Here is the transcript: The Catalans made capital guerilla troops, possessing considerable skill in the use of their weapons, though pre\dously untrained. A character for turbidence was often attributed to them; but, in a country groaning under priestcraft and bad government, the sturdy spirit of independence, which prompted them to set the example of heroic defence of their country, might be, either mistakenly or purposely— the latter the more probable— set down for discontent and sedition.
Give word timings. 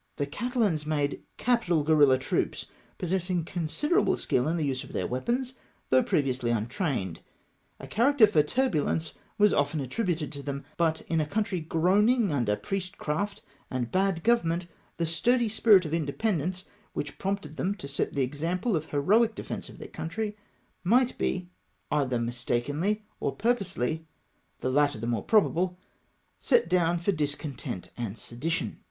The 0.15 0.25
Catalans 0.25 0.87
made 0.87 1.21
capital 1.37 1.83
guerilla 1.83 2.17
troops, 2.17 2.65
possessing 2.97 3.45
considerable 3.45 4.17
skill 4.17 4.47
in 4.47 4.57
the 4.57 4.65
use 4.65 4.83
of 4.83 4.93
their 4.93 5.05
weapons, 5.05 5.53
though 5.91 6.01
pre\dously 6.01 6.51
untrained. 6.57 7.19
A 7.79 7.85
character 7.85 8.25
for 8.25 8.41
turbidence 8.41 9.13
was 9.37 9.53
often 9.53 9.79
attributed 9.79 10.31
to 10.31 10.41
them; 10.41 10.65
but, 10.75 11.01
in 11.01 11.21
a 11.21 11.27
country 11.27 11.59
groaning 11.59 12.33
under 12.33 12.55
priestcraft 12.55 13.43
and 13.69 13.91
bad 13.91 14.23
government, 14.23 14.65
the 14.97 15.05
sturdy 15.05 15.47
spirit 15.47 15.85
of 15.85 15.93
independence, 15.93 16.65
which 16.93 17.19
prompted 17.19 17.55
them 17.57 17.75
to 17.75 17.87
set 17.87 18.15
the 18.15 18.23
example 18.23 18.75
of 18.75 18.87
heroic 18.87 19.35
defence 19.35 19.69
of 19.69 19.77
their 19.77 19.87
country, 19.87 20.35
might 20.83 21.15
be, 21.19 21.51
either 21.91 22.17
mistakenly 22.17 23.03
or 23.19 23.35
purposely— 23.35 24.07
the 24.61 24.69
latter 24.71 24.97
the 24.97 25.05
more 25.05 25.21
probable— 25.23 25.77
set 26.39 26.67
down 26.67 26.97
for 26.97 27.11
discontent 27.11 27.91
and 27.95 28.17
sedition. 28.17 28.79